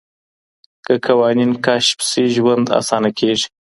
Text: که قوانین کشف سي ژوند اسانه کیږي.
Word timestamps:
که 0.85 0.93
قوانین 1.07 1.51
کشف 1.65 1.97
سي 2.09 2.23
ژوند 2.35 2.65
اسانه 2.79 3.09
کیږي. 3.17 3.47